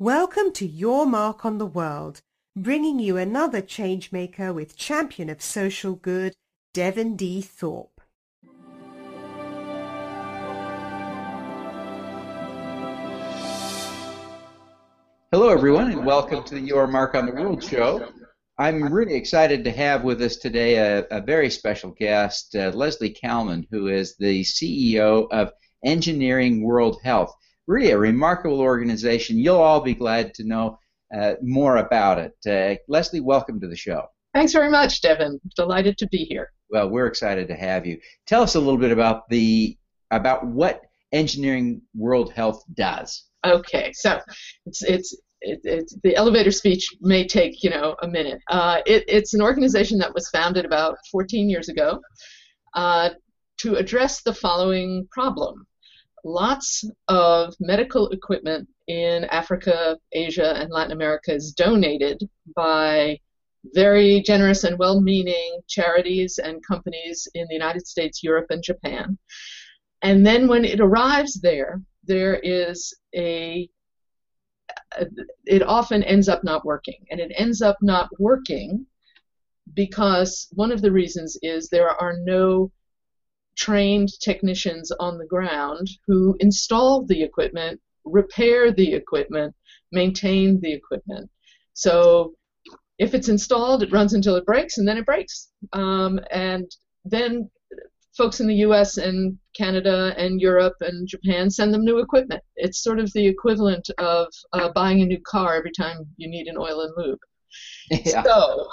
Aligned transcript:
Welcome 0.00 0.50
to 0.54 0.66
Your 0.66 1.06
Mark 1.06 1.44
on 1.44 1.58
the 1.58 1.66
World, 1.66 2.20
bringing 2.56 2.98
you 2.98 3.16
another 3.16 3.62
changemaker 3.62 4.52
with 4.52 4.76
champion 4.76 5.30
of 5.30 5.40
social 5.40 5.94
good, 5.94 6.34
Devin 6.72 7.14
D. 7.14 7.40
Thorpe. 7.40 8.00
Hello, 15.30 15.48
everyone, 15.50 15.92
and 15.92 16.04
welcome 16.04 16.42
to 16.42 16.56
the 16.56 16.60
Your 16.60 16.88
Mark 16.88 17.14
on 17.14 17.26
the 17.26 17.32
World 17.32 17.62
show. 17.62 18.08
I'm 18.58 18.92
really 18.92 19.14
excited 19.14 19.62
to 19.62 19.70
have 19.70 20.02
with 20.02 20.20
us 20.22 20.38
today 20.38 20.74
a, 20.74 21.06
a 21.12 21.20
very 21.20 21.50
special 21.50 21.92
guest, 21.92 22.56
uh, 22.56 22.72
Leslie 22.74 23.10
Calman, 23.10 23.64
who 23.70 23.86
is 23.86 24.16
the 24.16 24.42
CEO 24.42 25.28
of 25.30 25.52
Engineering 25.84 26.64
World 26.64 26.98
Health 27.04 27.32
really 27.66 27.90
a 27.90 27.98
remarkable 27.98 28.60
organization. 28.60 29.38
You'll 29.38 29.60
all 29.60 29.80
be 29.80 29.94
glad 29.94 30.34
to 30.34 30.44
know 30.44 30.78
uh, 31.14 31.34
more 31.42 31.76
about 31.78 32.18
it. 32.18 32.34
Uh, 32.46 32.80
Leslie, 32.88 33.20
welcome 33.20 33.60
to 33.60 33.68
the 33.68 33.76
show. 33.76 34.06
Thanks 34.34 34.52
very 34.52 34.70
much, 34.70 35.00
Devin. 35.00 35.40
Delighted 35.56 35.96
to 35.98 36.08
be 36.08 36.24
here. 36.24 36.50
Well, 36.70 36.88
we're 36.88 37.06
excited 37.06 37.46
to 37.48 37.54
have 37.54 37.86
you. 37.86 38.00
Tell 38.26 38.42
us 38.42 38.56
a 38.56 38.60
little 38.60 38.78
bit 38.78 38.90
about 38.90 39.28
the 39.28 39.76
about 40.10 40.46
what 40.46 40.82
Engineering 41.12 41.80
World 41.94 42.32
Health 42.32 42.64
does. 42.74 43.24
Okay, 43.46 43.92
so 43.92 44.20
it's 44.66 44.82
it's 44.82 45.16
it, 45.40 45.60
it's 45.62 45.96
the 46.02 46.16
elevator 46.16 46.50
speech 46.50 46.88
may 47.00 47.26
take 47.26 47.62
you 47.62 47.70
know 47.70 47.94
a 48.02 48.08
minute. 48.08 48.40
Uh, 48.48 48.80
it, 48.86 49.04
it's 49.06 49.34
an 49.34 49.42
organization 49.42 49.98
that 49.98 50.12
was 50.14 50.28
founded 50.30 50.64
about 50.64 50.96
14 51.12 51.48
years 51.48 51.68
ago 51.68 52.00
uh, 52.74 53.10
to 53.58 53.76
address 53.76 54.22
the 54.22 54.34
following 54.34 55.06
problem 55.12 55.64
lots 56.24 56.84
of 57.08 57.54
medical 57.60 58.08
equipment 58.08 58.68
in 58.88 59.24
Africa, 59.24 59.98
Asia, 60.12 60.54
and 60.56 60.70
Latin 60.70 60.92
America 60.92 61.32
is 61.32 61.52
donated 61.52 62.28
by 62.56 63.18
very 63.74 64.20
generous 64.22 64.64
and 64.64 64.78
well 64.78 65.00
meaning 65.00 65.60
charities 65.68 66.38
and 66.38 66.66
companies 66.66 67.28
in 67.34 67.46
the 67.48 67.54
United 67.54 67.86
States, 67.86 68.22
Europe, 68.22 68.46
and 68.50 68.62
Japan. 68.62 69.18
And 70.02 70.26
then 70.26 70.48
when 70.48 70.64
it 70.64 70.80
arrives 70.80 71.40
there, 71.40 71.80
there 72.04 72.38
is 72.42 72.94
a 73.14 73.68
it 75.44 75.62
often 75.62 76.02
ends 76.04 76.28
up 76.28 76.44
not 76.44 76.64
working. 76.64 77.04
And 77.10 77.20
it 77.20 77.32
ends 77.36 77.62
up 77.62 77.76
not 77.82 78.08
working 78.18 78.86
because 79.74 80.48
one 80.52 80.70
of 80.70 80.82
the 80.82 80.92
reasons 80.92 81.36
is 81.42 81.68
there 81.68 81.88
are 81.88 82.16
no 82.20 82.70
trained 83.56 84.10
technicians 84.20 84.90
on 84.92 85.18
the 85.18 85.26
ground 85.26 85.88
who 86.06 86.36
install 86.40 87.04
the 87.04 87.22
equipment, 87.22 87.80
repair 88.04 88.72
the 88.72 88.94
equipment, 88.94 89.54
maintain 89.92 90.60
the 90.60 90.72
equipment. 90.72 91.30
So 91.72 92.34
if 92.98 93.14
it's 93.14 93.28
installed, 93.28 93.82
it 93.82 93.92
runs 93.92 94.14
until 94.14 94.36
it 94.36 94.46
breaks, 94.46 94.78
and 94.78 94.86
then 94.86 94.98
it 94.98 95.06
breaks. 95.06 95.50
Um, 95.72 96.20
and 96.30 96.70
then 97.04 97.50
folks 98.16 98.40
in 98.40 98.46
the 98.46 98.54
U.S. 98.56 98.96
and 98.96 99.36
Canada 99.56 100.14
and 100.16 100.40
Europe 100.40 100.76
and 100.80 101.08
Japan 101.08 101.50
send 101.50 101.74
them 101.74 101.84
new 101.84 101.98
equipment. 101.98 102.42
It's 102.56 102.82
sort 102.82 103.00
of 103.00 103.12
the 103.12 103.26
equivalent 103.26 103.90
of 103.98 104.28
uh, 104.52 104.70
buying 104.70 105.02
a 105.02 105.06
new 105.06 105.20
car 105.26 105.54
every 105.54 105.72
time 105.72 106.06
you 106.16 106.28
need 106.28 106.46
an 106.46 106.56
oil 106.58 106.80
and 106.80 106.92
lube. 106.96 107.18
Yeah. 108.04 108.22
So 108.24 108.68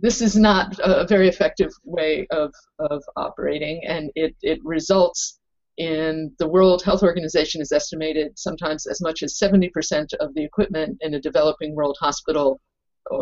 this 0.00 0.20
is 0.20 0.36
not 0.36 0.78
a 0.82 1.06
very 1.06 1.28
effective 1.28 1.70
way 1.84 2.26
of, 2.30 2.52
of 2.78 3.02
operating, 3.16 3.82
and 3.86 4.10
it, 4.14 4.34
it 4.42 4.58
results 4.64 5.38
in 5.78 6.32
the 6.38 6.48
World 6.48 6.82
Health 6.82 7.02
Organization 7.02 7.60
is 7.60 7.72
estimated 7.72 8.38
sometimes 8.38 8.86
as 8.86 9.00
much 9.00 9.22
as 9.22 9.38
70% 9.38 10.12
of 10.20 10.34
the 10.34 10.42
equipment 10.42 10.98
in 11.00 11.14
a 11.14 11.20
developing 11.20 11.74
world 11.74 11.96
hospital, 12.00 12.60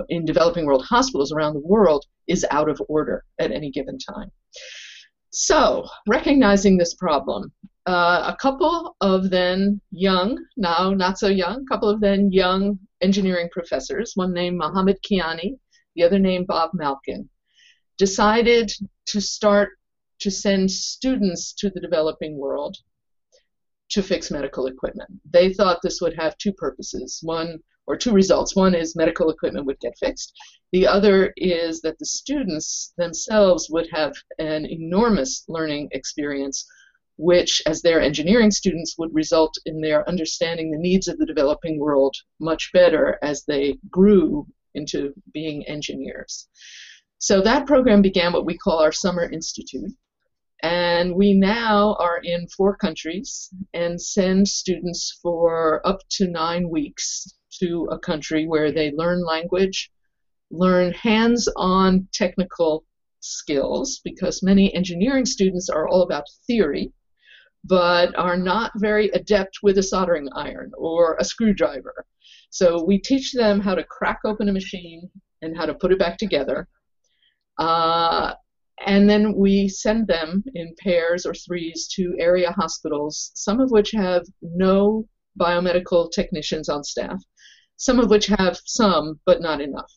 in 0.09 0.25
developing 0.25 0.65
world 0.65 0.85
hospitals 0.85 1.33
around 1.33 1.55
the 1.55 1.67
world, 1.67 2.05
is 2.29 2.47
out 2.51 2.69
of 2.69 2.81
order 2.89 3.25
at 3.39 3.53
any 3.53 3.71
given 3.71 3.99
time. 3.99 4.31
So, 5.31 5.89
recognizing 6.07 6.77
this 6.77 6.95
problem, 6.95 7.53
uh, 7.87 8.33
a 8.33 8.37
couple 8.41 8.97
of 9.01 9.31
then 9.31 9.81
young, 9.91 10.39
now 10.57 10.91
not 10.91 11.19
so 11.19 11.27
young, 11.27 11.63
a 11.63 11.75
couple 11.75 11.89
of 11.89 12.01
then 12.01 12.31
young 12.31 12.79
engineering 13.01 13.49
professors, 13.51 14.13
one 14.15 14.33
named 14.33 14.57
Mohammed 14.57 14.99
Kiani 15.03 15.57
the 15.95 16.03
other 16.03 16.19
name 16.19 16.45
Bob 16.45 16.71
Malkin, 16.75 17.29
decided 17.99 18.73
to 19.07 19.21
start 19.21 19.71
to 20.21 20.31
send 20.31 20.71
students 20.71 21.53
to 21.55 21.71
the 21.71 21.81
developing 21.81 22.39
world 22.39 22.77
to 23.91 24.03
fix 24.03 24.31
medical 24.31 24.67
equipment. 24.67 25.11
They 25.31 25.53
thought 25.53 25.81
this 25.83 26.01
would 26.01 26.17
have 26.17 26.37
two 26.39 26.53
purposes. 26.53 27.21
One, 27.23 27.61
or 27.87 27.97
two 27.97 28.13
results. 28.13 28.57
One 28.57 28.75
is 28.75 28.97
medical 28.97 29.31
equipment 29.31 29.67
would 29.67 29.81
get 29.81 29.99
fixed. 29.99 30.33
The 30.73 30.87
other 30.87 31.33
is 31.37 31.81
that 31.83 31.99
the 31.99 32.07
students 32.07 32.93
themselves 32.97 33.69
would 33.71 33.89
have 33.93 34.15
an 34.39 34.67
enormous 34.67 35.45
learning 35.49 35.89
experience, 35.93 36.67
which, 37.17 37.63
as 37.67 37.83
their 37.83 38.01
engineering 38.01 38.51
students, 38.51 38.97
would 38.99 39.15
result 39.15 39.55
in 39.67 39.81
their 39.81 40.09
understanding 40.09 40.71
the 40.71 40.79
needs 40.79 41.09
of 41.09 41.19
the 41.19 41.27
developing 41.27 41.79
world 41.79 42.17
much 42.41 42.71
better 42.73 43.19
as 43.23 43.45
they 43.45 43.79
grew 43.91 44.47
into 44.75 45.15
being 45.33 45.65
engineers. 45.67 46.49
So 47.19 47.41
that 47.41 47.67
program 47.67 48.03
began 48.03 48.33
what 48.33 48.45
we 48.45 48.59
call 48.59 48.81
our 48.81 48.93
Summer 48.93 49.25
Institute. 49.31 49.93
And 50.63 51.15
we 51.15 51.35
now 51.35 51.95
are 52.01 52.21
in 52.23 52.49
four 52.49 52.77
countries 52.77 53.51
and 53.73 54.01
send 54.01 54.49
students 54.49 55.19
for 55.23 55.87
up 55.87 56.01
to 56.13 56.27
nine 56.27 56.69
weeks 56.71 57.27
to 57.61 57.89
a 57.91 57.99
country 57.99 58.47
where 58.47 58.73
they 58.73 58.91
learn 58.93 59.25
language, 59.25 59.91
learn 60.51 60.93
hands 60.93 61.49
on 61.57 62.09
technical 62.13 62.85
skills, 63.21 64.01
because 64.05 64.43
many 64.43 64.75
engineering 64.75 65.27
students 65.27 65.69
are 65.69 65.89
all 65.89 66.03
about 66.03 66.25
theory, 66.47 66.93
but 67.65 68.17
are 68.19 68.37
not 68.37 68.71
very 68.77 69.09
adept 69.11 69.59
with 69.63 69.79
a 69.79 69.83
soldering 69.83 70.29
iron 70.35 70.71
or 70.77 71.17
a 71.19 71.25
screwdriver 71.25 72.05
so 72.55 72.85
we 72.85 72.99
teach 73.01 73.33
them 73.33 73.59
how 73.59 73.75
to 73.75 73.83
crack 73.83 74.21
open 74.25 74.49
a 74.49 74.53
machine 74.53 75.11
and 75.43 75.57
how 75.57 75.67
to 75.67 75.75
put 75.75 75.91
it 75.91 75.99
back 75.99 76.17
together. 76.17 76.69
Uh, 77.59 78.35
and 78.87 79.11
then 79.11 79.35
we 79.35 79.69
send 79.69 80.07
them 80.07 80.45
in 80.55 80.73
pairs 80.79 81.27
or 81.27 81.35
threes 81.35 81.89
to 81.97 82.15
area 82.17 82.53
hospitals, 82.53 83.33
some 83.35 83.59
of 83.59 83.73
which 83.73 83.91
have 83.91 84.23
no 84.41 85.05
biomedical 85.37 86.13
technicians 86.13 86.69
on 86.69 86.85
staff, 86.85 87.21
some 87.77 87.99
of 87.99 88.09
which 88.09 88.27
have 88.27 88.57
some, 88.65 89.19
but 89.27 89.43
not 89.43 89.61
enough. 89.61 89.93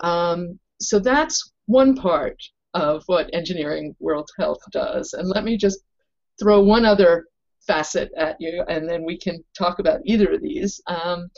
Um, 0.00 0.58
so 0.80 0.98
that's 0.98 1.52
one 1.66 1.94
part 1.96 2.42
of 2.72 3.02
what 3.08 3.28
Engineering 3.34 3.94
World 4.00 4.30
Health 4.38 4.60
does. 4.72 5.12
And 5.12 5.28
let 5.28 5.44
me 5.44 5.58
just 5.58 5.80
throw 6.38 6.60
one 6.60 6.84
other 6.84 7.26
facet 7.66 8.10
at 8.16 8.36
you, 8.40 8.64
and 8.68 8.88
then 8.88 9.04
we 9.04 9.18
can 9.18 9.44
talk 9.56 9.78
about 9.78 10.00
either 10.04 10.32
of 10.32 10.42
these. 10.42 10.80
Um, 10.86 11.28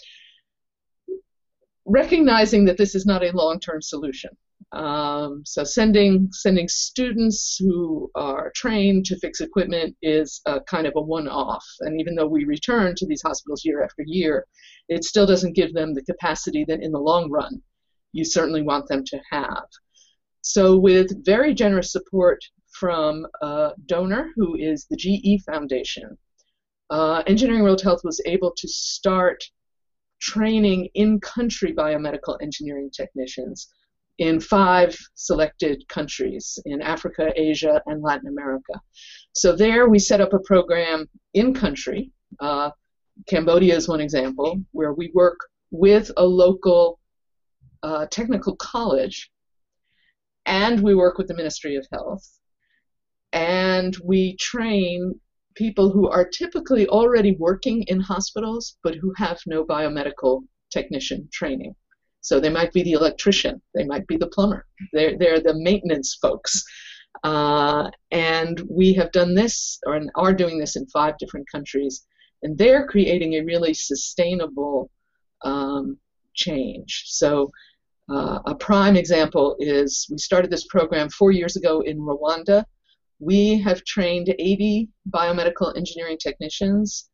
recognizing 1.87 2.65
that 2.67 2.77
this 2.77 2.95
is 2.95 3.07
not 3.07 3.25
a 3.25 3.37
long-term 3.37 3.83
solution. 3.83 4.31
Um, 4.73 5.43
so 5.45 5.65
sending 5.65 6.29
sending 6.31 6.69
students 6.69 7.57
who 7.59 8.11
are 8.15 8.53
trained 8.55 9.05
to 9.07 9.19
fix 9.19 9.41
equipment 9.41 9.97
is 10.03 10.41
a 10.47 10.61
kind 10.61 10.87
of 10.87 10.93
a 10.97 11.01
one-off. 11.01 11.65
And 11.81 12.01
even 12.01 12.15
though 12.15 12.29
we 12.29 12.45
return 12.45 12.95
to 12.97 13.07
these 13.07 13.23
hospitals 13.23 13.65
year 13.65 13.83
after 13.83 14.05
year, 14.07 14.47
it 14.89 15.05
still 15.05 15.27
doesn't 15.27 15.57
give 15.57 15.75
them 15.75 15.95
the 15.95 16.05
capacity 16.05 16.65
that 16.69 16.83
in 16.83 16.93
the 16.93 17.01
long 17.01 17.31
run 17.31 17.61
you 18.13 18.25
certainly 18.25 18.63
want 18.63 18.87
them 18.89 19.03
to 19.07 19.19
have. 19.31 19.65
So 20.43 20.79
with 20.79 21.25
very 21.25 21.55
generous 21.55 21.93
support 21.93 22.41
from 22.81 23.27
a 23.43 23.73
donor 23.85 24.31
who 24.35 24.57
is 24.57 24.87
the 24.87 24.97
GE 24.97 25.45
Foundation, 25.45 26.17
uh, 26.89 27.23
Engineering 27.27 27.63
World 27.63 27.83
Health 27.83 28.01
was 28.03 28.23
able 28.25 28.53
to 28.57 28.67
start 28.67 29.45
training 30.19 30.89
in-country 30.95 31.75
biomedical 31.75 32.39
engineering 32.41 32.91
technicians 32.91 33.69
in 34.19 34.41
five 34.41 34.97
selected 35.15 35.87
countries 35.89 36.59
in 36.65 36.81
Africa, 36.81 37.33
Asia, 37.37 37.83
and 37.87 38.03
Latin 38.03 38.29
America. 38.29 38.81
So 39.35 39.55
there 39.55 39.89
we 39.89 39.99
set 39.99 40.23
up 40.23 40.33
a 40.33 40.39
program 40.41 41.07
in 41.35 41.53
country. 41.53 42.13
Uh, 42.41 42.71
Cambodia 43.29 43.77
is 43.77 43.89
one 43.89 44.01
example 44.01 44.59
where 44.73 44.95
we 44.95 45.11
work 45.15 45.39
with 45.71 46.11
a 46.17 46.25
local 46.25 46.99
uh, 47.83 48.07
technical 48.07 48.57
college 48.57 49.31
and 50.47 50.81
we 50.81 50.95
work 50.95 51.19
with 51.19 51.29
the 51.29 51.37
Ministry 51.37 51.77
of 51.77 51.87
Health 51.93 52.40
and 53.33 53.97
we 54.05 54.37
train 54.37 55.19
people 55.55 55.91
who 55.91 56.09
are 56.09 56.25
typically 56.25 56.87
already 56.89 57.33
working 57.33 57.83
in 57.85 58.01
hospitals 58.01 58.77
but 58.83 58.95
who 58.95 59.13
have 59.17 59.39
no 59.47 59.65
biomedical 59.65 60.43
technician 60.71 61.29
training. 61.33 61.75
So 62.23 62.39
they 62.39 62.51
might 62.51 62.73
be 62.73 62.83
the 62.83 62.93
electrician, 62.93 63.61
they 63.75 63.85
might 63.85 64.07
be 64.07 64.17
the 64.17 64.29
plumber, 64.29 64.67
they're, 64.93 65.17
they're 65.19 65.41
the 65.41 65.55
maintenance 65.55 66.19
folks. 66.21 66.63
Uh, 67.25 67.91
and 68.11 68.63
we 68.71 68.93
have 68.95 69.11
done 69.13 69.35
this, 69.35 69.79
or 69.87 70.01
are 70.15 70.33
doing 70.33 70.59
this 70.59 70.77
in 70.77 70.87
five 70.87 71.19
different 71.19 71.47
countries, 71.51 72.07
and 72.43 72.57
they're 72.57 72.87
creating 72.87 73.35
a 73.35 73.45
really 73.45 73.75
sustainable 73.75 74.91
um, 75.45 75.99
change. 76.35 77.05
So, 77.07 77.51
uh, 78.11 78.41
a 78.47 78.55
prime 78.55 78.97
example 78.97 79.57
is 79.61 80.07
we 80.11 80.19
started 80.19 80.51
this 80.51 80.67
program 80.67 81.09
four 81.11 81.31
years 81.31 81.57
ago 81.57 81.81
in 81.81 81.99
Rwanda. 81.99 82.65
We 83.21 83.61
have 83.61 83.85
trained 83.85 84.35
80 84.39 84.89
biomedical 85.09 85.77
engineering 85.77 86.19
technicians. 86.19 87.09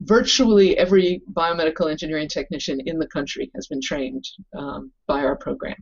Virtually 0.00 0.76
every 0.76 1.22
biomedical 1.32 1.90
engineering 1.90 2.28
technician 2.28 2.80
in 2.86 2.98
the 2.98 3.06
country 3.06 3.50
has 3.54 3.66
been 3.66 3.80
trained 3.80 4.24
um, 4.56 4.92
by 5.06 5.20
our 5.20 5.36
program. 5.36 5.76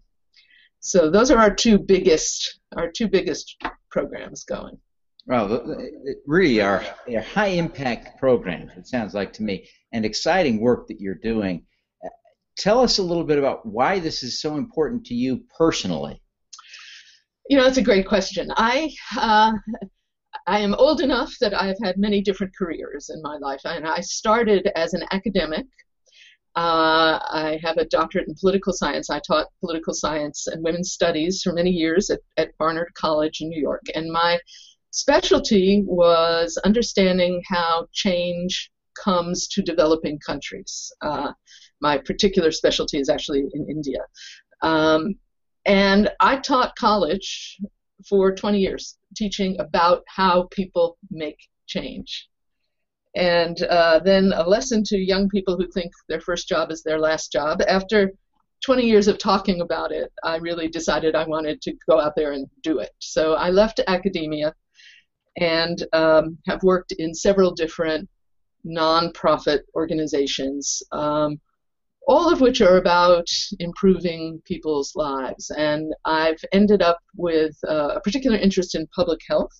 So 0.80 1.10
those 1.10 1.30
are 1.30 1.38
our 1.38 1.54
two 1.54 1.78
biggest 1.78 2.60
our 2.76 2.90
two 2.90 3.08
biggest 3.08 3.56
programs 3.90 4.44
going. 4.44 4.78
Well, 5.26 5.76
really 6.26 6.60
are, 6.62 6.84
are 7.14 7.20
high 7.20 7.48
impact 7.48 8.18
programs. 8.18 8.72
It 8.76 8.86
sounds 8.86 9.12
like 9.12 9.32
to 9.34 9.42
me, 9.42 9.68
and 9.92 10.04
exciting 10.04 10.60
work 10.60 10.86
that 10.88 11.00
you're 11.00 11.16
doing. 11.16 11.66
Tell 12.56 12.80
us 12.80 12.98
a 12.98 13.02
little 13.02 13.24
bit 13.24 13.38
about 13.38 13.66
why 13.66 13.98
this 13.98 14.22
is 14.22 14.40
so 14.40 14.56
important 14.56 15.04
to 15.06 15.14
you 15.14 15.42
personally. 15.56 16.22
You 17.48 17.56
know, 17.56 17.64
that's 17.64 17.78
a 17.78 17.82
great 17.82 18.06
question. 18.06 18.50
I 18.56 18.92
uh, 19.18 19.52
I 20.46 20.60
am 20.60 20.74
old 20.74 21.00
enough 21.00 21.32
that 21.40 21.54
I 21.54 21.66
have 21.66 21.78
had 21.82 21.96
many 21.96 22.20
different 22.20 22.52
careers 22.56 23.10
in 23.10 23.20
my 23.22 23.38
life, 23.38 23.60
and 23.64 23.86
I 23.86 24.00
started 24.00 24.70
as 24.76 24.94
an 24.94 25.04
academic 25.12 25.66
uh, 26.58 27.20
I 27.30 27.60
have 27.62 27.76
a 27.76 27.84
doctorate 27.84 28.26
in 28.26 28.34
political 28.34 28.72
science. 28.72 29.10
I 29.10 29.20
taught 29.20 29.46
political 29.60 29.94
science 29.94 30.48
and 30.48 30.64
women's 30.64 30.90
studies 30.90 31.40
for 31.40 31.52
many 31.52 31.70
years 31.70 32.10
at, 32.10 32.18
at 32.36 32.56
Barnard 32.58 32.92
College 32.94 33.40
in 33.40 33.48
New 33.48 33.60
York. 33.60 33.82
And 33.94 34.10
my 34.10 34.40
specialty 34.90 35.84
was 35.86 36.58
understanding 36.64 37.40
how 37.46 37.86
change 37.92 38.72
comes 39.00 39.46
to 39.48 39.62
developing 39.62 40.18
countries. 40.18 40.90
Uh, 41.00 41.30
my 41.80 41.96
particular 41.98 42.50
specialty 42.50 42.98
is 42.98 43.08
actually 43.08 43.44
in 43.52 43.66
India. 43.70 44.00
Um, 44.62 45.14
and 45.68 46.10
I 46.18 46.38
taught 46.38 46.74
college 46.76 47.58
for 48.08 48.34
20 48.34 48.58
years, 48.58 48.96
teaching 49.14 49.60
about 49.60 50.02
how 50.08 50.48
people 50.50 50.96
make 51.10 51.38
change. 51.66 52.28
And 53.14 53.60
uh, 53.62 54.00
then 54.00 54.32
a 54.34 54.48
lesson 54.48 54.82
to 54.84 54.96
young 54.96 55.28
people 55.28 55.56
who 55.56 55.68
think 55.70 55.92
their 56.08 56.20
first 56.20 56.48
job 56.48 56.70
is 56.70 56.82
their 56.82 56.98
last 56.98 57.30
job. 57.30 57.60
After 57.68 58.12
20 58.64 58.84
years 58.84 59.08
of 59.08 59.18
talking 59.18 59.60
about 59.60 59.92
it, 59.92 60.10
I 60.24 60.36
really 60.36 60.68
decided 60.68 61.14
I 61.14 61.26
wanted 61.26 61.60
to 61.62 61.74
go 61.88 62.00
out 62.00 62.16
there 62.16 62.32
and 62.32 62.46
do 62.62 62.78
it. 62.78 62.90
So 62.98 63.34
I 63.34 63.50
left 63.50 63.80
academia 63.86 64.54
and 65.36 65.84
um, 65.92 66.38
have 66.46 66.62
worked 66.62 66.92
in 66.92 67.14
several 67.14 67.52
different 67.52 68.08
nonprofit 68.66 69.60
organizations, 69.74 70.82
um, 70.92 71.40
all 72.08 72.32
of 72.32 72.40
which 72.40 72.62
are 72.62 72.78
about 72.78 73.28
improving 73.60 74.40
people's 74.46 74.96
lives. 74.96 75.50
And 75.50 75.94
I've 76.06 76.42
ended 76.52 76.80
up 76.80 76.98
with 77.16 77.54
uh, 77.68 77.96
a 77.96 78.00
particular 78.00 78.38
interest 78.38 78.74
in 78.74 78.88
public 78.96 79.20
health, 79.28 79.52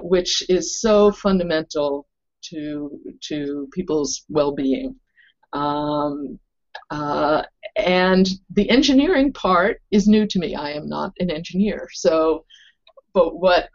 which 0.00 0.48
is 0.50 0.80
so 0.80 1.10
fundamental 1.10 2.06
to 2.50 3.00
to 3.28 3.68
people's 3.72 4.24
well-being. 4.28 4.94
Um, 5.54 6.38
uh, 6.90 7.42
and 7.76 8.28
the 8.50 8.68
engineering 8.68 9.32
part 9.32 9.80
is 9.90 10.06
new 10.06 10.26
to 10.26 10.38
me. 10.38 10.54
I 10.54 10.72
am 10.72 10.86
not 10.86 11.12
an 11.18 11.30
engineer, 11.30 11.88
so 11.92 12.44
but 13.14 13.40
what 13.40 13.70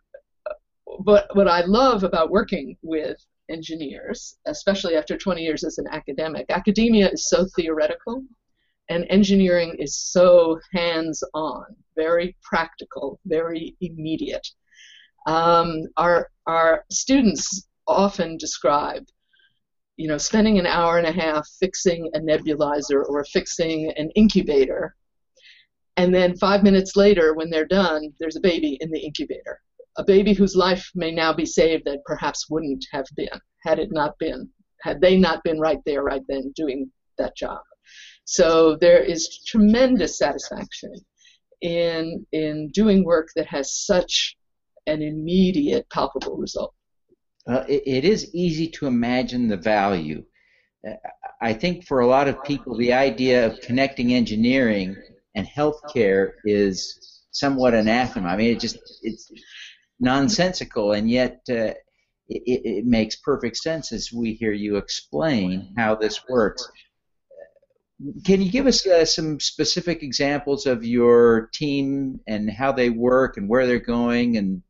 but 1.03 1.35
what 1.35 1.47
I 1.47 1.61
love 1.61 2.03
about 2.03 2.29
working 2.29 2.77
with 2.83 3.17
engineers, 3.51 4.37
especially 4.45 4.95
after 4.95 5.17
20 5.17 5.41
years 5.41 5.63
as 5.63 5.77
an 5.77 5.87
academic, 5.91 6.45
academia 6.49 7.09
is 7.09 7.29
so 7.29 7.45
theoretical, 7.55 8.23
and 8.89 9.05
engineering 9.09 9.75
is 9.79 9.95
so 9.95 10.59
hands-on, 10.73 11.65
very 11.95 12.35
practical, 12.41 13.19
very 13.25 13.75
immediate. 13.81 14.47
Um, 15.27 15.83
our 15.97 16.31
our 16.47 16.83
students 16.89 17.67
often 17.87 18.37
describe 18.37 19.05
you 19.97 20.07
know 20.07 20.17
spending 20.17 20.57
an 20.57 20.65
hour 20.65 20.97
and 20.97 21.07
a 21.07 21.11
half 21.11 21.47
fixing 21.59 22.09
a 22.15 22.19
nebulizer 22.19 23.03
or 23.07 23.23
fixing 23.25 23.91
an 23.97 24.09
incubator 24.15 24.95
and 25.97 26.13
then 26.13 26.35
five 26.37 26.63
minutes 26.63 26.95
later 26.95 27.33
when 27.33 27.49
they're 27.49 27.67
done 27.67 28.11
there's 28.19 28.35
a 28.35 28.41
baby 28.41 28.77
in 28.81 28.89
the 28.89 28.99
incubator 28.99 29.61
a 29.97 30.03
baby 30.03 30.33
whose 30.33 30.55
life 30.55 30.89
may 30.95 31.11
now 31.11 31.33
be 31.33 31.45
saved 31.45 31.83
that 31.85 32.03
perhaps 32.05 32.49
wouldn't 32.49 32.85
have 32.91 33.05
been 33.15 33.29
had 33.63 33.79
it 33.79 33.89
not 33.91 34.17
been 34.19 34.49
had 34.81 35.01
they 35.01 35.17
not 35.17 35.43
been 35.43 35.59
right 35.59 35.79
there 35.85 36.03
right 36.03 36.23
then 36.27 36.51
doing 36.55 36.89
that 37.17 37.35
job 37.35 37.59
so 38.23 38.77
there 38.79 39.03
is 39.03 39.43
tremendous 39.47 40.17
satisfaction 40.17 40.93
in 41.61 42.25
in 42.31 42.69
doing 42.73 43.03
work 43.03 43.29
that 43.35 43.45
has 43.45 43.73
such 43.73 44.35
an 44.87 45.01
immediate 45.01 45.87
palpable 45.89 46.37
result 46.37 46.73
uh, 47.47 47.63
it, 47.67 47.83
it 47.85 48.05
is 48.05 48.33
easy 48.33 48.67
to 48.67 48.87
imagine 48.87 49.47
the 49.47 49.57
value. 49.57 50.23
Uh, 50.87 50.93
I 51.41 51.53
think 51.53 51.85
for 51.85 51.99
a 51.99 52.07
lot 52.07 52.27
of 52.27 52.43
people, 52.43 52.77
the 52.77 52.93
idea 52.93 53.47
of 53.47 53.61
connecting 53.61 54.13
engineering 54.13 54.95
and 55.35 55.47
healthcare 55.47 56.33
is 56.45 57.23
somewhat 57.31 57.73
anathema. 57.73 58.29
I 58.29 58.37
mean, 58.37 58.55
it 58.55 58.59
just 58.59 58.77
it's 59.01 59.31
nonsensical, 60.01 60.91
and 60.91 61.09
yet 61.09 61.41
uh, 61.49 61.73
it, 62.27 62.61
it, 62.65 62.85
makes 62.85 63.15
perfect 63.17 63.57
sense 63.57 63.91
as 63.91 64.11
we 64.11 64.33
hear 64.33 64.51
you 64.51 64.77
explain 64.77 65.73
how 65.77 65.95
this 65.95 66.21
works. 66.27 66.67
Can 68.25 68.41
you 68.41 68.51
give 68.51 68.65
us 68.65 68.85
uh, 68.85 69.05
some 69.05 69.39
specific 69.39 70.01
examples 70.01 70.65
of 70.65 70.83
your 70.83 71.49
team 71.53 72.19
and 72.27 72.49
how 72.49 72.71
they 72.71 72.89
work 72.89 73.37
and 73.37 73.47
where 73.47 73.67
they're 73.67 73.79
going 73.79 74.37
and 74.37 74.63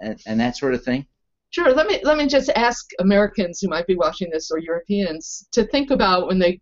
and, 0.00 0.20
and 0.26 0.40
that 0.40 0.58
sort 0.58 0.74
of 0.74 0.84
thing? 0.84 1.06
Sure. 1.50 1.72
Let 1.72 1.86
me 1.86 2.00
let 2.04 2.18
me 2.18 2.26
just 2.26 2.50
ask 2.50 2.86
Americans 3.00 3.60
who 3.60 3.68
might 3.68 3.86
be 3.86 3.96
watching 3.96 4.30
this 4.30 4.50
or 4.50 4.58
Europeans 4.58 5.48
to 5.52 5.64
think 5.64 5.90
about 5.90 6.26
when 6.26 6.38
they 6.38 6.60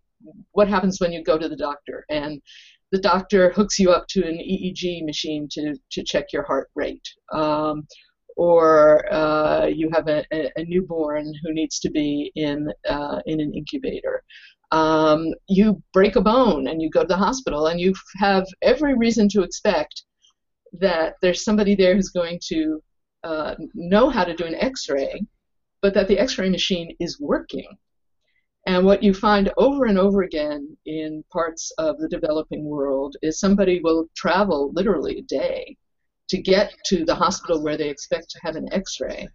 what 0.51 0.67
happens 0.67 0.99
when 0.99 1.11
you 1.11 1.23
go 1.23 1.37
to 1.37 1.49
the 1.49 1.55
doctor 1.55 2.05
and 2.09 2.41
the 2.91 2.99
doctor 2.99 3.51
hooks 3.51 3.79
you 3.79 3.91
up 3.91 4.07
to 4.09 4.25
an 4.25 4.37
EEG 4.37 5.05
machine 5.05 5.47
to 5.51 5.75
to 5.91 6.03
check 6.03 6.33
your 6.33 6.43
heart 6.43 6.69
rate. 6.75 7.07
Um, 7.33 7.87
or 8.39 9.13
uh, 9.13 9.65
you 9.65 9.89
have 9.93 10.07
a, 10.07 10.23
a, 10.31 10.63
newborn 10.63 11.29
who 11.43 11.53
needs 11.53 11.77
to 11.77 11.91
be 11.91 12.31
in 12.35 12.71
uh, 12.87 13.19
in 13.25 13.41
an 13.41 13.53
incubator. 13.53 14.23
Um, 14.71 15.33
you 15.47 15.83
break 15.91 16.15
a 16.15 16.21
bone 16.21 16.67
and 16.67 16.81
you 16.81 16.89
go 16.89 17.01
to 17.01 17.07
the 17.07 17.17
hospital 17.17 17.67
and 17.67 17.81
you 17.81 17.93
have 18.17 18.45
every 18.61 18.95
reason 18.95 19.27
to 19.29 19.41
expect 19.41 20.03
that 20.79 21.15
there's 21.21 21.43
somebody 21.43 21.75
there 21.75 21.95
who's 21.95 22.09
going 22.09 22.39
to 22.47 22.81
uh, 23.25 23.55
know 23.73 24.09
how 24.09 24.23
to 24.23 24.33
do 24.33 24.45
an 24.45 24.55
x-ray, 24.55 25.21
but 25.81 25.93
that 25.93 26.07
the 26.07 26.17
x-ray 26.17 26.49
machine 26.49 26.95
is 26.99 27.19
working. 27.19 27.67
And 28.67 28.85
what 28.85 29.01
you 29.01 29.13
find 29.13 29.51
over 29.57 29.85
and 29.85 29.97
over 29.97 30.21
again 30.21 30.77
in 30.85 31.23
parts 31.31 31.71
of 31.77 31.97
the 31.97 32.09
developing 32.09 32.65
world 32.65 33.15
is 33.21 33.39
somebody 33.39 33.79
will 33.81 34.05
travel 34.15 34.71
literally 34.73 35.19
a 35.19 35.23
day 35.23 35.75
to 36.29 36.41
get 36.41 36.73
to 36.85 37.05
the 37.05 37.15
hospital 37.15 37.63
where 37.63 37.77
they 37.77 37.89
expect 37.89 38.29
to 38.29 38.39
have 38.43 38.55
an 38.55 38.71
x-ray, 38.71 39.27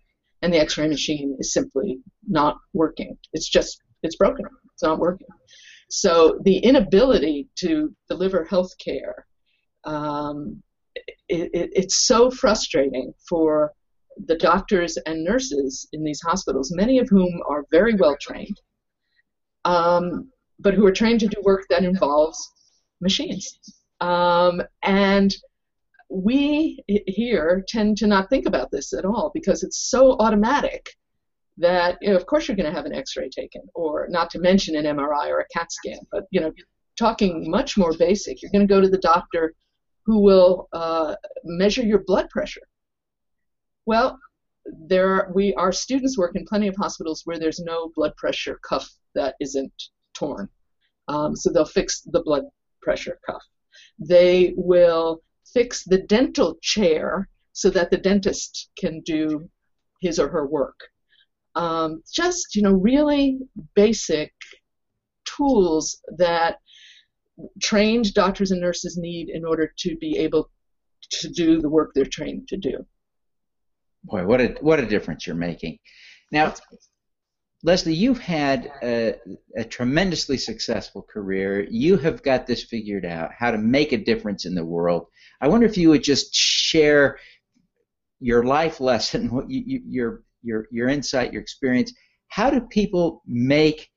and 0.43 0.53
the 0.53 0.59
x-ray 0.59 0.87
machine 0.87 1.37
is 1.41 1.53
simply 1.53 1.99
not 2.29 2.57
working. 2.73 3.17
It's 3.33 3.49
just, 3.49 3.81
it's 4.03 4.17
broken. 4.17 4.45
It's 4.73 4.83
not 4.83 4.99
working. 4.99 5.27
So 5.91 6.39
the 6.45 6.59
inability 6.59 7.49
to 7.57 7.95
deliver 8.09 8.45
health 8.45 8.71
care 8.79 9.27
um, 9.85 10.63
it, 11.29 11.51
it, 11.53 11.71
it's 11.75 12.07
so 12.07 12.31
frustrating 12.31 13.13
for 13.29 13.73
the 14.27 14.37
doctors 14.37 14.97
and 15.07 15.25
nurses 15.25 15.89
in 15.93 16.05
these 16.05 16.21
hospitals, 16.23 16.73
many 16.75 16.99
of 16.99 17.09
whom 17.09 17.41
are 17.49 17.65
very 17.71 17.95
well 17.95 18.17
trained, 18.21 18.61
um, 19.65 20.31
but 20.59 20.75
who 20.75 20.87
are 20.87 20.93
trained 20.93 21.21
to 21.21 21.27
do 21.27 21.41
work 21.43 21.65
that 21.71 21.85
involves 21.85 22.53
machines. 23.01 23.59
Um, 24.01 24.63
and 24.83 25.35
we 26.11 26.85
here 26.89 27.65
tend 27.69 27.97
to 27.99 28.07
not 28.07 28.31
think 28.31 28.47
about 28.47 28.71
this 28.71 28.93
at 28.93 29.05
all 29.05 29.31
because 29.35 29.63
it's 29.63 29.91
so 29.91 30.17
automatic 30.21 30.91
that 31.57 31.99
you 32.01 32.11
know, 32.11 32.17
of 32.17 32.27
course 32.27 32.47
you're 32.47 32.57
going 32.57 32.71
to 32.71 32.77
have 32.77 32.85
an 32.85 32.95
x-ray 32.95 33.29
taken 33.29 33.63
or 33.75 34.07
not 34.11 34.29
to 34.29 34.39
mention 34.39 34.77
an 34.77 34.85
mri 34.85 35.29
or 35.29 35.41
a 35.41 35.47
cat 35.57 35.71
scan 35.71 35.99
but 36.11 36.25
you 36.31 36.41
know 36.41 36.53
talking 36.99 37.49
much 37.49 37.79
more 37.79 37.93
basic 37.97 38.43
you're 38.43 38.51
going 38.51 38.67
to 38.67 38.73
go 38.73 38.81
to 38.81 38.89
the 38.89 38.99
doctor 38.99 39.55
who 40.05 40.21
will 40.21 40.69
uh, 40.73 41.15
measure 41.45 41.83
your 41.83 42.01
blood 42.07 42.29
pressure. 42.31 42.63
Well, 43.87 44.19
there 44.67 45.31
we 45.35 45.55
our 45.55 45.73
students 45.73 46.17
work 46.17 46.37
in 46.37 46.45
plenty 46.47 46.69
of 46.69 46.77
hospitals 46.77 47.23
where 47.25 47.39
there's 47.39 47.61
no 47.61 47.91
blood 47.95 48.17
pressure 48.17 48.59
cuff 48.67 48.89
that 49.15 49.35
isn't 49.41 49.73
torn, 50.15 50.49
um, 51.09 51.37
so 51.37 51.51
they'll 51.51 51.65
fix 51.65 52.03
the 52.03 52.23
blood 52.23 52.45
pressure 52.83 53.19
cuff. 53.27 53.43
They 53.99 54.55
will 54.57 55.23
fix 55.53 55.85
the 55.85 55.99
dental 55.99 56.57
chair 56.63 57.29
so 57.53 57.71
that 57.71 57.91
the 57.91 57.97
dentist 57.97 58.71
can 58.79 59.01
do 59.01 59.49
his 60.01 60.19
or 60.19 60.29
her 60.29 60.47
work. 60.47 60.79
Um, 61.55 62.03
just, 62.13 62.57
you 62.57 62.63
know, 62.63 62.73
really 62.73 63.39
basic 63.75 64.33
tools 65.25 66.01
that 66.19 66.59
trained 67.63 68.13
doctors 68.15 68.51
and 68.51 68.61
nurses 68.61 68.97
need 68.97 69.29
in 69.29 69.45
order 69.45 69.73
to 69.79 69.97
be 69.97 70.19
able 70.19 70.51
to 71.11 71.29
do 71.29 71.61
the 71.61 71.69
work 71.69 71.93
they're 71.95 72.05
trained 72.05 72.49
to 72.49 72.57
do. 72.57 72.85
Boy, 74.05 74.25
what 74.27 74.41
a 74.41 74.57
what 74.61 74.81
a 74.81 74.87
difference 74.87 75.27
you're 75.27 75.37
making. 75.37 75.79
Now, 76.31 76.55
Leslie, 77.63 77.95
you've 77.95 78.21
had 78.21 78.71
a, 78.83 79.15
a, 79.57 79.65
tremendously 79.65 80.37
successful 80.37 81.01
career. 81.03 81.67
You 81.71 81.97
have 81.97 82.23
got 82.23 82.47
this 82.47 82.63
figured 82.63 83.07
out, 83.07 83.31
how 83.37 83.51
to 83.51 83.57
make 83.59 83.93
a 83.93 83.97
difference 83.97 84.45
in 84.45 84.55
the 84.55 84.65
world. 84.65 85.07
I 85.41 85.49
wonder 85.49 85.67
if 85.67 85.79
you 85.79 85.89
would 85.89 86.05
just 86.05 86.35
share 86.35 87.19
your 88.21 88.45
life 88.45 88.81
lesson, 88.81 89.31
what 89.35 89.51
you, 89.51 89.63
you, 89.67 89.83
your 89.89 90.23
your 90.43 90.69
your 90.71 90.89
insight, 90.89 91.33
your 91.33 91.41
experience. 91.41 91.93
How 92.29 92.51
do 92.51 92.61
people 92.61 93.23
make 93.27 93.89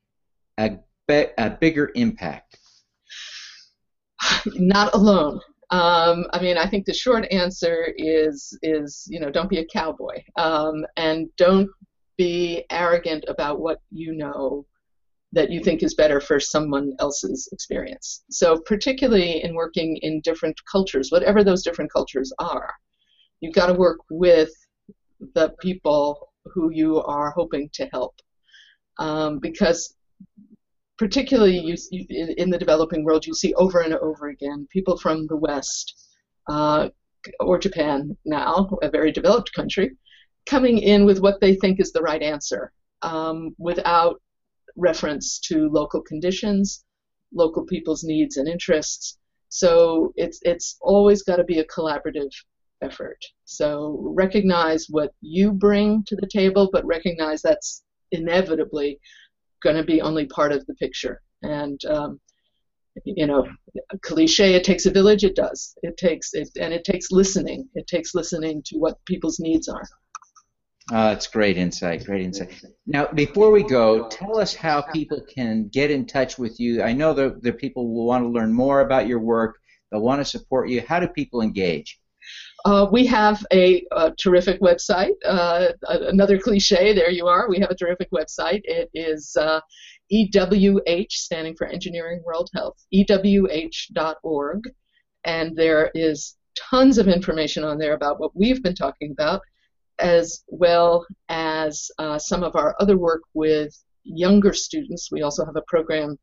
a, 0.57 0.77
a 1.09 1.49
bigger 1.49 1.91
impact? 1.95 2.57
Not 4.45 4.93
alone. 4.93 5.41
Um, 5.69 6.25
I 6.31 6.41
mean, 6.41 6.57
I 6.57 6.67
think 6.69 6.85
the 6.85 6.93
short 6.93 7.25
answer 7.31 7.93
is 7.97 8.57
is 8.61 9.05
you 9.09 9.19
know 9.19 9.29
don't 9.29 9.49
be 9.49 9.59
a 9.59 9.65
cowboy 9.65 10.23
um, 10.37 10.85
and 10.95 11.27
don't 11.37 11.69
be 12.17 12.63
arrogant 12.69 13.25
about 13.27 13.59
what 13.59 13.79
you 13.91 14.15
know 14.15 14.65
that 15.33 15.51
you 15.51 15.61
think 15.61 15.83
is 15.83 15.93
better 15.93 16.21
for 16.21 16.39
someone 16.39 16.93
else's 16.99 17.49
experience. 17.51 18.23
So 18.29 18.57
particularly 18.59 19.43
in 19.43 19.55
working 19.55 19.97
in 19.97 20.21
different 20.21 20.57
cultures, 20.71 21.11
whatever 21.11 21.43
those 21.43 21.63
different 21.63 21.91
cultures 21.91 22.31
are, 22.39 22.73
you've 23.41 23.53
got 23.53 23.67
to 23.67 23.73
work 23.73 23.99
with 24.09 24.49
the 25.35 25.53
people 25.59 26.31
who 26.45 26.71
you 26.71 27.01
are 27.01 27.31
hoping 27.31 27.69
to 27.73 27.89
help. 27.91 28.15
Um, 28.99 29.39
because 29.39 29.95
particularly 30.97 31.59
you, 31.59 31.75
you, 31.91 32.33
in 32.37 32.49
the 32.49 32.57
developing 32.57 33.03
world, 33.03 33.25
you 33.25 33.33
see 33.33 33.53
over 33.55 33.81
and 33.81 33.93
over 33.95 34.27
again 34.27 34.67
people 34.71 34.97
from 34.97 35.27
the 35.27 35.35
West 35.35 35.95
uh, 36.49 36.89
or 37.39 37.57
Japan 37.57 38.15
now, 38.25 38.69
a 38.81 38.89
very 38.89 39.11
developed 39.11 39.53
country, 39.53 39.91
coming 40.45 40.77
in 40.77 41.05
with 41.05 41.19
what 41.19 41.39
they 41.41 41.55
think 41.55 41.79
is 41.79 41.91
the 41.91 42.01
right 42.01 42.21
answer 42.21 42.71
um, 43.01 43.55
without 43.57 44.21
reference 44.75 45.39
to 45.39 45.69
local 45.69 46.01
conditions, 46.01 46.85
local 47.33 47.65
people's 47.65 48.03
needs 48.03 48.37
and 48.37 48.47
interests. 48.47 49.17
So 49.49 50.13
it's 50.15 50.39
it's 50.43 50.77
always 50.81 51.23
got 51.23 51.37
to 51.37 51.43
be 51.43 51.59
a 51.59 51.65
collaborative 51.65 52.31
effort. 52.81 53.17
So 53.45 54.13
recognize 54.15 54.87
what 54.89 55.13
you 55.21 55.51
bring 55.51 56.03
to 56.07 56.15
the 56.15 56.29
table, 56.31 56.69
but 56.71 56.85
recognize 56.85 57.41
that's 57.41 57.83
inevitably 58.11 58.99
going 59.63 59.75
to 59.75 59.83
be 59.83 60.01
only 60.01 60.25
part 60.25 60.51
of 60.51 60.65
the 60.65 60.73
picture. 60.75 61.21
And 61.41 61.79
um, 61.85 62.19
you 63.05 63.27
know, 63.27 63.47
cliche, 64.01 64.55
it 64.55 64.63
takes 64.63 64.85
a 64.85 64.91
village. 64.91 65.23
It 65.23 65.35
does. 65.35 65.75
It 65.83 65.97
takes 65.97 66.33
it, 66.33 66.49
and 66.59 66.73
it 66.73 66.83
takes 66.83 67.11
listening. 67.11 67.67
It 67.75 67.87
takes 67.87 68.15
listening 68.15 68.63
to 68.67 68.77
what 68.77 69.03
people's 69.05 69.39
needs 69.39 69.67
are. 69.67 69.83
Uh, 70.91 71.09
that's 71.09 71.27
great 71.27 71.57
insight. 71.57 72.05
Great 72.05 72.21
insight. 72.21 72.63
Now, 72.85 73.07
before 73.07 73.51
we 73.51 73.63
go, 73.63 74.07
tell 74.07 74.39
us 74.39 74.55
how 74.55 74.81
people 74.81 75.21
can 75.21 75.67
get 75.67 75.91
in 75.91 76.05
touch 76.05 76.39
with 76.39 76.59
you. 76.59 76.81
I 76.81 76.93
know 76.93 77.13
that 77.13 77.43
the 77.43 77.51
people 77.51 77.93
will 77.93 78.05
want 78.05 78.23
to 78.23 78.29
learn 78.29 78.53
more 78.53 78.79
about 78.79 79.05
your 79.05 79.19
work. 79.19 79.57
They'll 79.91 80.01
want 80.01 80.21
to 80.21 80.25
support 80.25 80.69
you. 80.69 80.81
How 80.81 80.99
do 80.99 81.07
people 81.07 81.41
engage? 81.41 81.99
Uh, 82.67 82.85
we 82.91 83.05
have 83.05 83.45
a, 83.53 83.81
a 83.93 84.11
terrific 84.21 84.59
website. 84.59 85.13
Uh, 85.23 85.67
another 85.83 86.37
cliche, 86.37 86.93
there 86.93 87.09
you 87.09 87.25
are. 87.25 87.47
We 87.49 87.59
have 87.59 87.69
a 87.69 87.75
terrific 87.75 88.11
website. 88.11 88.59
It 88.65 88.89
is 88.93 89.37
uh, 89.39 89.61
EWH, 90.11 91.09
standing 91.13 91.55
for 91.55 91.65
Engineering 91.65 92.21
World 92.25 92.49
Health, 92.53 92.75
EWH.org. 92.93 94.63
And 95.23 95.55
there 95.55 95.91
is 95.95 96.35
tons 96.57 96.97
of 96.97 97.07
information 97.07 97.63
on 97.63 97.77
there 97.77 97.93
about 97.93 98.19
what 98.19 98.35
we've 98.35 98.61
been 98.61 98.75
talking 98.75 99.13
about, 99.13 99.39
as 99.99 100.43
well 100.49 101.05
as 101.29 101.89
uh, 101.99 102.19
some 102.19 102.43
of 102.43 102.57
our 102.57 102.75
other 102.81 102.97
work 102.97 103.21
with 103.33 103.73
younger 104.03 104.51
students. 104.51 105.09
We 105.09 105.21
also 105.21 105.45
have 105.45 105.55
a 105.55 105.63
program 105.69 106.17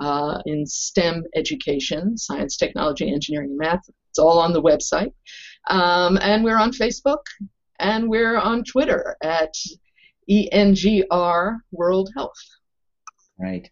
uh, 0.00 0.38
in 0.46 0.64
STEM 0.64 1.24
education, 1.36 2.16
science, 2.16 2.56
technology, 2.56 3.12
engineering, 3.12 3.50
and 3.50 3.58
math. 3.58 3.82
It's 4.08 4.18
all 4.18 4.38
on 4.38 4.54
the 4.54 4.62
website. 4.62 5.12
Um, 5.68 6.18
and 6.20 6.42
we're 6.42 6.58
on 6.58 6.72
Facebook 6.72 7.22
and 7.78 8.08
we're 8.08 8.36
on 8.36 8.64
Twitter 8.64 9.16
at 9.22 9.54
ENGR 10.30 11.58
World 11.70 12.10
Health. 12.16 12.32
Right. 13.38 13.70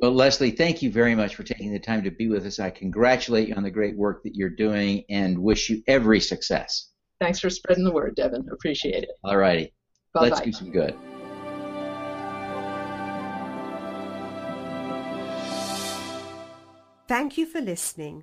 Well, 0.00 0.12
Leslie, 0.12 0.52
thank 0.52 0.80
you 0.80 0.92
very 0.92 1.16
much 1.16 1.34
for 1.34 1.42
taking 1.42 1.72
the 1.72 1.80
time 1.80 2.04
to 2.04 2.10
be 2.10 2.28
with 2.28 2.46
us. 2.46 2.60
I 2.60 2.70
congratulate 2.70 3.48
you 3.48 3.54
on 3.54 3.64
the 3.64 3.70
great 3.70 3.96
work 3.96 4.22
that 4.22 4.36
you're 4.36 4.48
doing 4.48 5.04
and 5.10 5.36
wish 5.36 5.68
you 5.68 5.82
every 5.88 6.20
success. 6.20 6.90
Thanks 7.20 7.40
for 7.40 7.50
spreading 7.50 7.82
the 7.82 7.92
word, 7.92 8.14
Devin. 8.14 8.46
Appreciate 8.52 9.02
it. 9.02 9.10
All 9.24 9.36
righty. 9.36 9.74
Let's 10.14 10.40
do 10.40 10.52
some 10.52 10.70
good. 10.70 10.96
Thank 17.08 17.38
you 17.38 17.46
for 17.46 17.60
listening. 17.60 18.22